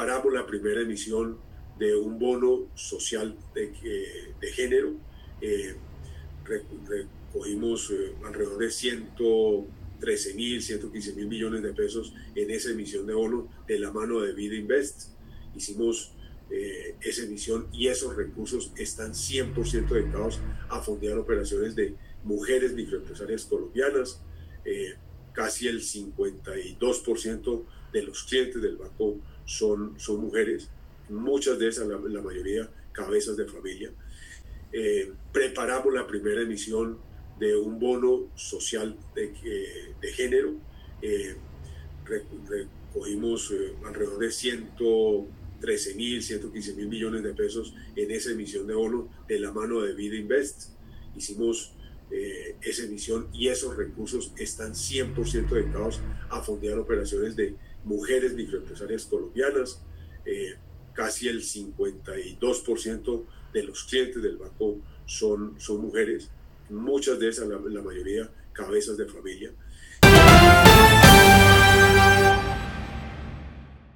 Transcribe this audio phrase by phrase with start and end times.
[0.00, 1.36] preparamos la primera emisión
[1.78, 3.70] de un bono social de,
[4.40, 4.94] de género.
[5.42, 5.74] Eh,
[6.88, 13.12] recogimos eh, alrededor de 113 mil, 115 mil millones de pesos en esa emisión de
[13.12, 15.10] bono de la mano de Vida Invest.
[15.54, 16.14] Hicimos
[16.50, 20.40] eh, esa emisión y esos recursos están 100% dedicados
[20.70, 21.94] a fondear operaciones de
[22.24, 24.22] mujeres microempresarias colombianas.
[25.34, 30.70] casi el 52% de los clientes del banco son, son mujeres,
[31.08, 33.90] muchas de esas, la, mayoría, cabezas de familia.
[34.72, 36.98] Eh, preparamos la primera emisión
[37.40, 39.32] de un bono social de,
[40.00, 40.54] de género.
[41.02, 41.34] Eh,
[42.48, 48.74] recogimos eh, alrededor de 113 mil, 115 mil millones de pesos en esa emisión de
[48.74, 50.70] bono de la mano de Vida Invest.
[51.16, 51.72] Hicimos
[52.62, 59.82] esa emisión y esos recursos están 100% dedicados a fondear operaciones de mujeres microempresarias colombianas.
[60.24, 60.56] Eh,
[60.92, 66.30] casi el 52% de los clientes del banco son, son mujeres,
[66.68, 69.52] muchas de esas, la, mayoría, cabezas de familia.